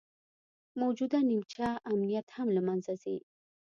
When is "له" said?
2.55-2.61